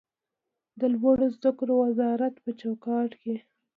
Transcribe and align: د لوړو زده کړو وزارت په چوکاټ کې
د 0.79 0.81
لوړو 0.93 1.27
زده 1.35 1.51
کړو 1.59 1.73
وزارت 1.85 2.35
په 2.43 2.49
چوکاټ 2.59 3.11
کې 3.21 3.35